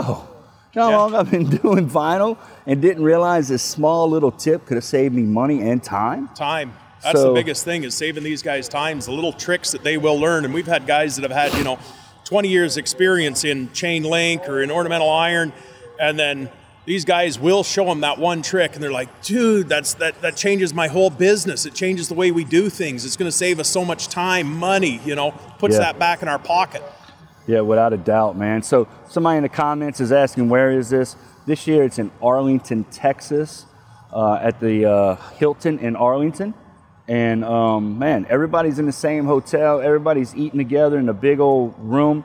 you 0.74 0.81
know 0.81 0.83
how 0.83 0.89
Yeah. 0.89 0.98
long 0.98 1.15
I've 1.15 1.31
been 1.31 1.45
doing 1.63 1.89
vinyl 1.89 2.38
and 2.65 2.81
didn't 2.81 3.03
realize 3.03 3.48
this 3.50 3.63
small 3.63 4.09
little 4.09 4.31
tip 4.31 4.65
could 4.65 4.75
have 4.75 4.83
saved 4.83 5.13
me 5.15 5.24
money 5.24 5.62
and 5.69 5.81
time? 5.83 6.29
time. 6.36 6.74
That's 7.03 7.19
So- 7.19 7.29
the 7.29 7.33
biggest 7.33 7.63
thing 7.65 7.83
is 7.83 7.95
saving 7.95 8.24
these 8.24 8.41
guys 8.41 8.67
times, 8.69 9.05
the 9.05 9.12
little 9.13 9.33
tricks 9.33 9.71
that 9.71 9.83
they 9.83 9.98
will 9.98 10.19
learn. 10.19 10.45
And 10.45 10.53
we've 10.53 10.67
had 10.67 10.86
guys 10.86 11.15
that 11.15 11.29
have 11.29 11.31
had, 11.51 11.57
you 11.57 11.63
know, 11.63 11.77
20 12.25 12.50
years 12.50 12.77
experience 12.77 13.43
in 13.43 13.71
chain 13.74 14.03
link 14.03 14.48
or 14.48 14.62
in 14.62 14.69
ornamental 14.69 15.09
iron, 15.09 15.51
and 16.00 16.19
then 16.19 16.50
these 16.86 17.05
guys 17.05 17.38
will 17.39 17.63
show 17.63 17.86
them 17.86 18.01
that 18.01 18.17
one 18.17 18.41
trick 18.41 18.74
and 18.74 18.81
they're 18.83 18.91
like, 18.91 19.21
dude, 19.24 19.69
that's 19.69 19.93
that 19.95 20.21
that 20.21 20.36
changes 20.36 20.74
my 20.74 20.88
whole 20.88 21.09
business. 21.09 21.65
It 21.65 21.74
changes 21.74 22.07
the 22.07 22.15
way 22.15 22.31
we 22.31 22.43
do 22.43 22.69
things. 22.69 23.05
It's 23.05 23.17
gonna 23.17 23.31
save 23.31 23.59
us 23.59 23.67
so 23.67 23.86
much 23.86 24.07
time, 24.07 24.48
money, 24.57 25.00
you 25.05 25.15
know, 25.15 25.31
puts 25.59 25.75
Yeah. 25.75 25.81
that 25.81 26.00
back 26.00 26.21
in 26.21 26.27
our 26.27 26.39
pocket. 26.39 26.81
Yeah, 27.48 27.62
without 27.62 27.93
a 27.93 27.98
doubt, 27.98 28.38
man. 28.38 28.62
So 28.63 28.88
somebody 29.07 29.38
in 29.38 29.43
the 29.43 29.50
comments 29.50 30.00
is 30.00 30.12
asking, 30.12 30.50
where 30.50 30.71
is 30.71 30.89
this? 30.89 31.15
This 31.48 31.65
year 31.67 31.83
it's 31.83 31.98
in 32.00 32.12
Arlington, 32.21 32.83
Texas, 32.86 33.65
uh, 34.13 34.33
at 34.36 34.59
the 34.59 34.86
uh, 34.86 35.15
Hilton 35.38 35.79
in 35.79 35.95
Arlington. 35.95 36.53
And 37.07 37.43
um, 37.43 37.98
man, 37.98 38.27
everybody's 38.29 38.77
in 38.77 38.86
the 38.86 38.91
same 38.91 39.25
hotel. 39.25 39.81
Everybody's 39.81 40.36
eating 40.36 40.59
together 40.59 41.00
in 41.00 41.09
a 41.09 41.13
big 41.13 41.39
old 41.39 41.74
room. 41.79 42.24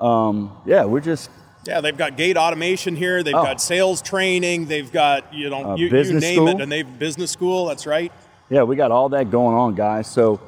Um, 0.00 0.56
yeah, 0.64 0.84
we're 0.84 1.00
just 1.00 1.30
Yeah, 1.66 1.80
they've 1.80 1.96
got 1.96 2.16
gate 2.16 2.36
automation 2.36 2.96
here. 2.96 3.22
They've 3.22 3.34
Oh. 3.34 3.42
got 3.42 3.60
sales 3.60 4.00
training. 4.00 4.66
They've 4.66 4.90
got 4.90 5.32
you 5.32 5.50
know 5.50 5.72
Uh, 5.72 5.74
you, 5.76 5.88
you 5.88 6.12
name 6.20 6.34
school. 6.36 6.48
it, 6.48 6.60
and 6.60 6.72
they've 6.72 6.98
business 6.98 7.30
school. 7.30 7.66
That's 7.66 7.86
right. 7.86 8.10
Yeah, 8.48 8.62
we 8.62 8.76
got 8.76 8.90
all 8.90 9.08
that 9.10 9.30
going 9.30 9.54
on, 9.54 9.74
guys. 9.74 10.06
So 10.06 10.40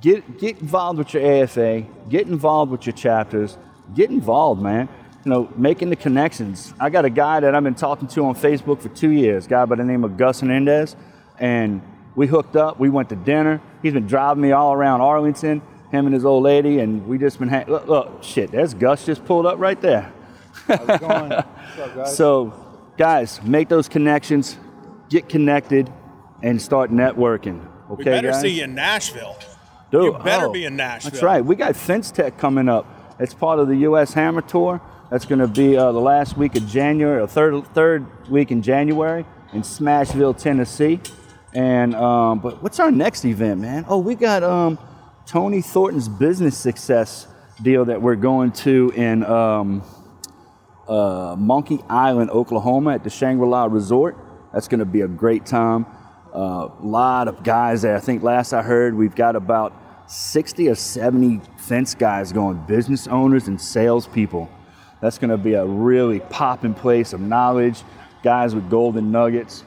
get 0.00 0.38
get 0.38 0.60
involved 0.60 0.98
with 0.98 1.12
your 1.14 1.22
AFA, 1.24 1.84
get 2.08 2.26
involved 2.28 2.72
with 2.72 2.86
your 2.86 2.94
chapters, 2.94 3.56
get 3.94 4.10
involved, 4.10 4.62
man. 4.62 4.88
You 5.24 5.30
know, 5.32 5.48
making 5.56 5.90
the 5.90 5.96
connections. 5.96 6.72
I 6.80 6.88
got 6.90 7.04
a 7.04 7.10
guy 7.10 7.40
that 7.40 7.54
I've 7.54 7.64
been 7.64 7.74
talking 7.74 8.08
to 8.08 8.24
on 8.24 8.34
Facebook 8.34 8.80
for 8.80 8.88
two 8.88 9.10
years, 9.10 9.44
a 9.46 9.48
guy 9.50 9.64
by 9.66 9.76
the 9.76 9.84
name 9.84 10.02
of 10.04 10.16
Gus 10.16 10.40
Hernandez, 10.40 10.96
and 11.38 11.82
we 12.14 12.26
hooked 12.26 12.56
up. 12.56 12.78
We 12.80 12.88
went 12.88 13.10
to 13.10 13.16
dinner. 13.16 13.60
He's 13.82 13.92
been 13.92 14.06
driving 14.06 14.42
me 14.42 14.52
all 14.52 14.72
around 14.72 15.02
Arlington, 15.02 15.60
him 15.90 16.06
and 16.06 16.14
his 16.14 16.24
old 16.24 16.44
lady, 16.44 16.78
and 16.80 17.06
we 17.06 17.18
just 17.18 17.38
been 17.38 17.48
ha- 17.48 17.64
look, 17.68 17.86
look, 17.86 18.22
shit. 18.22 18.50
There's 18.50 18.72
Gus 18.74 19.04
just 19.04 19.24
pulled 19.26 19.44
up 19.44 19.58
right 19.58 19.80
there. 19.80 20.10
How's 20.66 20.88
it 20.88 21.00
going? 21.00 21.30
What's 21.30 21.78
up, 21.78 21.94
guys? 21.94 22.16
So, 22.16 22.52
guys, 22.96 23.42
make 23.42 23.68
those 23.68 23.88
connections, 23.88 24.56
get 25.08 25.28
connected, 25.28 25.92
and 26.42 26.60
start 26.60 26.90
networking. 26.90 27.66
Okay, 27.90 27.96
We 27.98 28.04
better 28.04 28.30
guys? 28.32 28.40
see 28.40 28.48
you 28.48 28.64
in 28.64 28.74
Nashville. 28.74 29.36
Dude, 29.90 30.04
You 30.04 30.12
better 30.22 30.46
oh, 30.46 30.52
be 30.52 30.64
in 30.64 30.76
Nashville. 30.76 31.10
That's 31.12 31.22
right. 31.22 31.44
We 31.44 31.56
got 31.56 31.74
Fence 31.74 32.10
Tech 32.10 32.36
coming 32.36 32.68
up. 32.68 32.86
It's 33.18 33.34
part 33.34 33.58
of 33.58 33.68
the 33.68 33.76
U.S. 33.76 34.12
Hammer 34.12 34.42
Tour. 34.42 34.80
That's 35.10 35.24
going 35.24 35.38
to 35.38 35.48
be 35.48 35.76
uh, 35.76 35.92
the 35.92 36.00
last 36.00 36.36
week 36.36 36.54
of 36.56 36.66
January, 36.66 37.22
or 37.22 37.26
third 37.26 37.66
third 37.68 38.28
week 38.28 38.50
in 38.50 38.60
January 38.60 39.24
in 39.54 39.62
Smashville, 39.62 40.36
Tennessee. 40.36 41.00
And 41.54 41.94
um, 41.94 42.40
but 42.40 42.62
what's 42.62 42.78
our 42.78 42.90
next 42.90 43.24
event, 43.24 43.60
man? 43.60 43.86
Oh, 43.88 43.98
we 43.98 44.14
got 44.14 44.42
um, 44.42 44.78
Tony 45.24 45.62
Thornton's 45.62 46.08
business 46.08 46.58
success 46.58 47.26
deal 47.62 47.86
that 47.86 48.02
we're 48.02 48.16
going 48.16 48.52
to 48.52 48.92
in 48.94 49.24
um, 49.24 49.82
uh, 50.88 51.36
Monkey 51.38 51.80
Island, 51.88 52.30
Oklahoma, 52.30 52.94
at 52.94 53.04
the 53.04 53.10
Shangri-La 53.10 53.66
Resort. 53.66 54.16
That's 54.52 54.68
going 54.68 54.80
to 54.80 54.86
be 54.86 55.02
a 55.02 55.08
great 55.08 55.44
time. 55.46 55.86
Uh, 56.34 56.68
a 56.78 56.86
lot 56.86 57.28
of 57.28 57.42
guys 57.42 57.82
there. 57.82 57.96
I 57.96 58.00
think 58.00 58.22
last 58.22 58.52
I 58.52 58.62
heard, 58.62 58.94
we've 58.94 59.14
got 59.14 59.36
about 59.36 59.74
60 60.06 60.68
or 60.68 60.74
70 60.74 61.40
fence 61.58 61.94
guys 61.94 62.32
going, 62.32 62.58
business 62.66 63.06
owners 63.06 63.48
and 63.48 63.60
salespeople. 63.60 64.50
That's 65.00 65.18
going 65.18 65.30
to 65.30 65.36
be 65.36 65.54
a 65.54 65.64
really 65.64 66.20
popping 66.20 66.74
place 66.74 67.12
of 67.12 67.20
knowledge, 67.20 67.82
guys 68.22 68.54
with 68.54 68.68
golden 68.70 69.12
nuggets. 69.12 69.64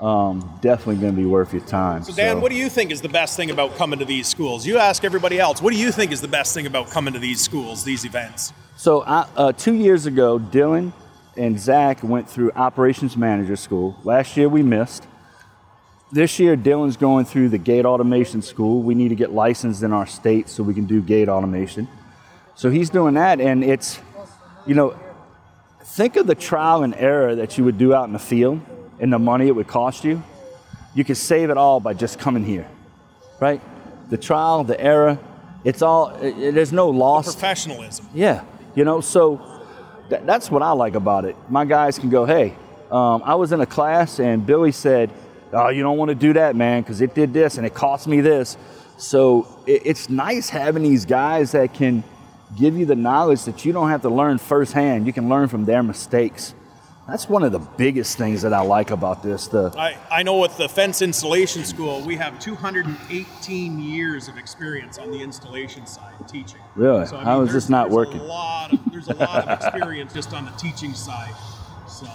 Um, 0.00 0.58
definitely 0.60 0.96
going 0.96 1.14
to 1.14 1.20
be 1.20 1.24
worth 1.24 1.54
your 1.54 1.62
time. 1.62 2.04
So, 2.04 2.12
Dan, 2.12 2.42
what 2.42 2.50
do 2.50 2.56
you 2.56 2.68
think 2.68 2.90
is 2.90 3.00
the 3.00 3.08
best 3.08 3.34
thing 3.34 3.50
about 3.50 3.76
coming 3.76 3.98
to 3.98 4.04
these 4.04 4.28
schools? 4.28 4.66
You 4.66 4.76
ask 4.76 5.04
everybody 5.04 5.40
else. 5.40 5.62
What 5.62 5.72
do 5.72 5.78
you 5.78 5.90
think 5.90 6.12
is 6.12 6.20
the 6.20 6.28
best 6.28 6.52
thing 6.52 6.66
about 6.66 6.90
coming 6.90 7.14
to 7.14 7.18
these 7.18 7.42
schools, 7.42 7.82
these 7.82 8.04
events? 8.04 8.52
So, 8.76 9.04
I, 9.04 9.26
uh, 9.36 9.52
two 9.52 9.72
years 9.72 10.04
ago, 10.04 10.38
Dylan 10.38 10.92
and 11.38 11.58
Zach 11.58 12.02
went 12.02 12.28
through 12.28 12.52
operations 12.52 13.16
manager 13.16 13.56
school. 13.56 13.96
Last 14.04 14.36
year, 14.36 14.50
we 14.50 14.62
missed. 14.62 15.06
This 16.12 16.38
year, 16.38 16.58
Dylan's 16.58 16.98
going 16.98 17.24
through 17.24 17.48
the 17.48 17.58
gate 17.58 17.86
automation 17.86 18.42
school. 18.42 18.82
We 18.82 18.94
need 18.94 19.08
to 19.08 19.14
get 19.14 19.32
licensed 19.32 19.82
in 19.82 19.94
our 19.94 20.06
state 20.06 20.50
so 20.50 20.62
we 20.62 20.74
can 20.74 20.84
do 20.84 21.00
gate 21.00 21.30
automation. 21.30 21.88
So 22.54 22.68
he's 22.68 22.90
doing 22.90 23.14
that, 23.14 23.40
and 23.40 23.64
it's, 23.64 23.98
you 24.66 24.74
know, 24.74 24.94
think 25.82 26.16
of 26.16 26.26
the 26.26 26.34
trial 26.34 26.82
and 26.82 26.94
error 26.94 27.34
that 27.34 27.56
you 27.56 27.64
would 27.64 27.78
do 27.78 27.94
out 27.94 28.04
in 28.04 28.12
the 28.12 28.18
field 28.18 28.60
and 29.00 29.12
the 29.12 29.18
money 29.18 29.48
it 29.48 29.54
would 29.54 29.68
cost 29.68 30.04
you, 30.04 30.22
you 30.94 31.04
could 31.04 31.16
save 31.16 31.50
it 31.50 31.56
all 31.56 31.80
by 31.80 31.94
just 31.94 32.18
coming 32.18 32.44
here, 32.44 32.68
right? 33.40 33.60
The 34.10 34.16
trial, 34.16 34.64
the 34.64 34.80
error, 34.80 35.18
it's 35.64 35.82
all, 35.82 36.10
it, 36.16 36.52
there's 36.52 36.72
no 36.72 36.88
loss. 36.88 37.32
Professionalism. 37.32 38.08
Yeah, 38.14 38.44
you 38.74 38.84
know, 38.84 39.00
so 39.00 39.40
th- 40.08 40.22
that's 40.24 40.50
what 40.50 40.62
I 40.62 40.72
like 40.72 40.94
about 40.94 41.24
it. 41.24 41.36
My 41.48 41.64
guys 41.64 41.98
can 41.98 42.08
go, 42.08 42.24
hey, 42.24 42.56
um, 42.90 43.22
I 43.24 43.34
was 43.34 43.52
in 43.52 43.60
a 43.60 43.66
class 43.66 44.20
and 44.20 44.46
Billy 44.46 44.72
said, 44.72 45.10
oh, 45.52 45.68
you 45.68 45.82
don't 45.82 45.98
want 45.98 46.08
to 46.10 46.14
do 46.14 46.32
that, 46.34 46.56
man, 46.56 46.82
because 46.82 47.00
it 47.00 47.14
did 47.14 47.32
this 47.32 47.58
and 47.58 47.66
it 47.66 47.74
cost 47.74 48.06
me 48.06 48.20
this. 48.20 48.56
So 48.96 49.46
it, 49.66 49.82
it's 49.84 50.08
nice 50.08 50.48
having 50.48 50.82
these 50.82 51.04
guys 51.04 51.52
that 51.52 51.74
can 51.74 52.04
give 52.56 52.76
you 52.76 52.86
the 52.86 52.94
knowledge 52.94 53.44
that 53.44 53.64
you 53.64 53.72
don't 53.72 53.90
have 53.90 54.02
to 54.02 54.08
learn 54.08 54.38
firsthand. 54.38 55.06
You 55.06 55.12
can 55.12 55.28
learn 55.28 55.48
from 55.48 55.64
their 55.64 55.82
mistakes. 55.82 56.54
That's 57.08 57.28
one 57.28 57.44
of 57.44 57.52
the 57.52 57.60
biggest 57.60 58.18
things 58.18 58.42
that 58.42 58.52
I 58.52 58.62
like 58.62 58.90
about 58.90 59.22
this. 59.22 59.46
The 59.46 59.72
I, 59.78 59.96
I 60.10 60.22
know 60.24 60.38
with 60.38 60.56
the 60.56 60.68
fence 60.68 61.02
installation 61.02 61.64
school, 61.64 62.04
we 62.04 62.16
have 62.16 62.40
218 62.40 63.78
years 63.80 64.26
of 64.26 64.36
experience 64.36 64.98
on 64.98 65.12
the 65.12 65.22
installation 65.22 65.86
side 65.86 66.14
teaching. 66.28 66.60
Really? 66.74 67.06
So, 67.06 67.16
I 67.16 67.34
mean, 67.34 67.44
is 67.44 67.50
there's- 67.50 67.52
this 67.64 67.68
not 67.70 67.90
working? 67.90 68.18
A 68.18 68.24
lot 68.24 68.72
of, 68.72 68.80
there's 68.90 69.08
a 69.08 69.14
lot 69.14 69.46
of 69.48 69.50
experience 69.60 70.12
just 70.14 70.32
on 70.32 70.46
the 70.46 70.50
teaching 70.52 70.94
side. 70.94 71.34
So 71.88 72.08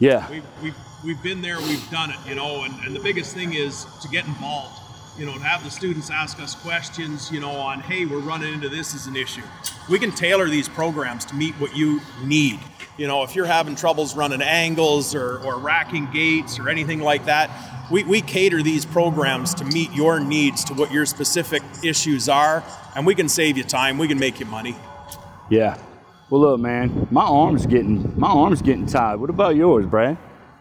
yeah, 0.00 0.28
we've, 0.28 0.44
we've, 0.60 0.76
we've 1.04 1.22
been 1.22 1.40
there, 1.40 1.58
we've 1.60 1.88
done 1.92 2.10
it, 2.10 2.16
you 2.26 2.34
know, 2.34 2.64
and, 2.64 2.74
and 2.84 2.96
the 2.96 3.00
biggest 3.00 3.32
thing 3.32 3.54
is 3.54 3.86
to 4.02 4.08
get 4.08 4.26
involved. 4.26 4.80
You 5.16 5.26
know, 5.26 5.34
to 5.34 5.40
have 5.40 5.62
the 5.62 5.70
students 5.70 6.10
ask 6.10 6.40
us 6.40 6.56
questions, 6.56 7.30
you 7.30 7.38
know, 7.38 7.50
on, 7.50 7.80
hey, 7.80 8.04
we're 8.04 8.18
running 8.18 8.52
into 8.52 8.68
this 8.68 8.94
as 8.96 9.06
an 9.06 9.14
issue. 9.14 9.42
We 9.88 10.00
can 10.00 10.10
tailor 10.10 10.48
these 10.48 10.68
programs 10.68 11.24
to 11.26 11.36
meet 11.36 11.54
what 11.60 11.76
you 11.76 12.00
need. 12.24 12.58
You 12.96 13.06
know, 13.06 13.22
if 13.22 13.36
you're 13.36 13.46
having 13.46 13.76
troubles 13.76 14.16
running 14.16 14.42
angles 14.42 15.14
or, 15.14 15.38
or 15.44 15.58
racking 15.58 16.10
gates 16.12 16.58
or 16.58 16.68
anything 16.68 17.00
like 17.00 17.26
that, 17.26 17.48
we, 17.92 18.02
we 18.02 18.22
cater 18.22 18.62
these 18.62 18.84
programs 18.84 19.54
to 19.54 19.64
meet 19.64 19.92
your 19.92 20.18
needs 20.18 20.64
to 20.64 20.74
what 20.74 20.90
your 20.90 21.06
specific 21.06 21.62
issues 21.84 22.28
are, 22.28 22.64
and 22.96 23.06
we 23.06 23.14
can 23.14 23.28
save 23.28 23.56
you 23.56 23.64
time, 23.64 23.98
we 23.98 24.08
can 24.08 24.18
make 24.18 24.40
you 24.40 24.46
money. 24.46 24.76
yeah. 25.50 25.78
Well, 26.30 26.40
look, 26.40 26.60
man, 26.60 27.06
my 27.10 27.22
arm's 27.22 27.66
getting 27.66 28.18
my 28.18 28.28
arm's 28.28 28.62
getting 28.62 28.86
tired. 28.86 29.20
What 29.20 29.28
about 29.30 29.56
yours, 29.56 29.86
Brad? 29.86 30.16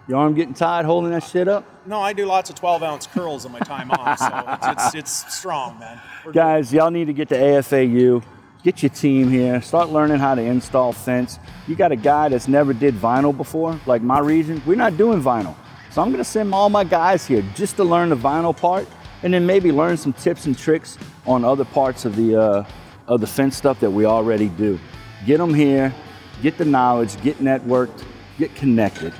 Your 0.08 0.18
arm 0.18 0.34
getting 0.34 0.54
tired 0.54 0.86
holding 0.86 1.12
that 1.12 1.24
shit 1.24 1.48
up? 1.48 1.66
No, 1.86 2.02
I 2.02 2.12
do 2.12 2.26
lots 2.26 2.50
of 2.50 2.56
12 2.58 2.84
ounce 2.84 3.08
curls 3.08 3.46
in 3.46 3.52
my 3.54 3.60
time 3.60 3.90
off, 3.92 4.20
so 4.20 4.70
it's, 4.70 4.96
it's, 4.96 4.96
it's 4.96 5.36
strong, 5.36 5.80
man. 5.80 6.02
We're 6.26 6.34
Guys, 6.34 6.74
y'all 6.74 6.92
need 6.92 7.06
to 7.06 7.14
get 7.14 7.30
to 7.30 7.36
AFAU. 7.36 8.22
Get 8.64 8.82
your 8.82 8.90
team 8.90 9.30
here. 9.30 9.62
Start 9.62 9.90
learning 9.90 10.20
how 10.20 10.36
to 10.36 10.42
install 10.42 10.94
fence. 10.94 11.40
You 11.68 11.76
got 11.76 11.92
a 11.92 11.98
guy 11.98 12.30
that's 12.30 12.48
never 12.48 12.74
did 12.74 12.96
vinyl 12.96 13.36
before, 13.36 13.80
like 13.86 14.02
my 14.02 14.20
region. 14.20 14.62
We're 14.66 14.76
not 14.76 14.98
doing 14.98 15.22
vinyl. 15.22 15.56
So 15.92 16.02
I'm 16.02 16.12
gonna 16.12 16.24
send 16.24 16.54
all 16.54 16.70
my 16.70 16.84
guys 16.84 17.26
here 17.26 17.44
just 17.56 17.76
to 17.78 17.84
learn 17.84 18.10
the 18.10 18.16
vinyl 18.16 18.56
part 18.56 18.88
and 19.22 19.34
then 19.34 19.46
maybe 19.46 19.72
learn 19.72 19.96
some 19.98 20.14
tips 20.14 20.46
and 20.46 20.58
tricks 20.58 20.98
on 21.26 21.46
other 21.46 21.66
parts 21.66 22.06
of 22.06 22.16
the 22.16 22.36
uh, 22.40 22.66
of 23.08 23.22
the 23.22 23.28
fence 23.28 23.58
stuff 23.58 23.80
that 23.82 23.92
we 23.92 24.06
already 24.06 24.50
do. 24.50 24.80
Get 25.26 25.38
them 25.38 25.54
here, 25.54 25.94
get 26.42 26.58
the 26.58 26.66
knowledge, 26.66 27.22
get 27.22 27.40
networked, 27.40 28.04
get 28.38 28.56
connected. 28.56 29.14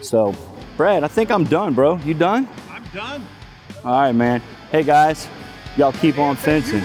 So, 0.00 0.34
Brad, 0.76 1.04
I 1.04 1.08
think 1.08 1.30
I'm 1.30 1.44
done, 1.44 1.74
bro. 1.74 1.96
You 1.98 2.14
done? 2.14 2.48
I'm 2.70 2.84
done. 2.94 3.26
All 3.84 4.00
right, 4.00 4.12
man. 4.12 4.42
Hey 4.70 4.82
guys, 4.82 5.28
y'all 5.76 5.92
keep 5.92 6.18
on 6.18 6.36
fencing. 6.36 6.82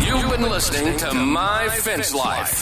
You've 0.00 0.30
been 0.30 0.42
listening 0.42 0.96
to 0.98 1.14
My 1.14 1.68
Fence 1.68 2.14
Life. 2.14 2.60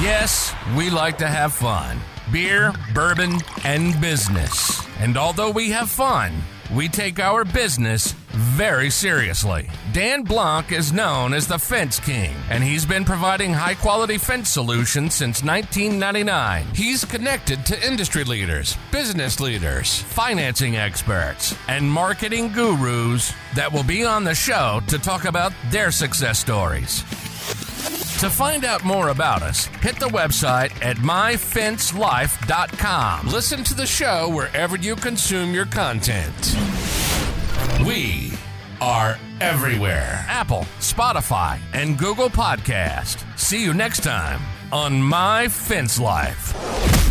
Yes, 0.00 0.54
we 0.76 0.90
like 0.90 1.18
to 1.18 1.28
have 1.28 1.52
fun 1.52 1.98
beer, 2.32 2.72
bourbon, 2.94 3.34
and 3.64 4.00
business. 4.00 4.80
And 4.98 5.18
although 5.18 5.50
we 5.50 5.70
have 5.70 5.90
fun, 5.90 6.32
we 6.74 6.88
take 6.88 7.18
our 7.18 7.44
business 7.44 8.14
very 8.32 8.90
seriously. 8.90 9.68
Dan 9.92 10.22
Blanc 10.22 10.72
is 10.72 10.92
known 10.92 11.34
as 11.34 11.46
the 11.46 11.58
Fence 11.58 12.00
King, 12.00 12.34
and 12.50 12.62
he's 12.62 12.86
been 12.86 13.04
providing 13.04 13.52
high 13.52 13.74
quality 13.74 14.18
fence 14.18 14.50
solutions 14.50 15.14
since 15.14 15.42
1999. 15.42 16.66
He's 16.74 17.04
connected 17.04 17.64
to 17.66 17.86
industry 17.86 18.24
leaders, 18.24 18.76
business 18.90 19.40
leaders, 19.40 20.02
financing 20.02 20.76
experts, 20.76 21.54
and 21.68 21.90
marketing 21.90 22.52
gurus 22.52 23.32
that 23.54 23.72
will 23.72 23.84
be 23.84 24.04
on 24.04 24.24
the 24.24 24.34
show 24.34 24.80
to 24.88 24.98
talk 24.98 25.24
about 25.24 25.52
their 25.70 25.90
success 25.90 26.38
stories. 26.38 27.02
To 28.22 28.30
find 28.30 28.64
out 28.64 28.84
more 28.84 29.08
about 29.08 29.42
us, 29.42 29.66
hit 29.80 29.98
the 29.98 30.06
website 30.06 30.70
at 30.80 30.98
myfencelife.com. 30.98 33.26
Listen 33.26 33.64
to 33.64 33.74
the 33.74 33.86
show 33.86 34.28
wherever 34.28 34.76
you 34.76 34.94
consume 34.94 35.52
your 35.52 35.66
content. 35.66 36.32
We 37.86 38.32
are 38.80 39.18
everywhere 39.40 40.24
Apple, 40.28 40.66
Spotify, 40.78 41.58
and 41.72 41.98
Google 41.98 42.30
Podcast. 42.30 43.24
See 43.36 43.62
you 43.64 43.74
next 43.74 44.04
time 44.04 44.40
on 44.70 45.02
My 45.02 45.48
Fence 45.48 45.98
Life. 45.98 47.01